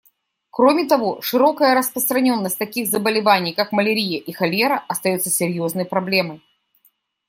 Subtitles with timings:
[0.49, 6.41] Кроме того, широкая распространенность таких заболеваний, как малярия и холера, остается серьезной проблемой.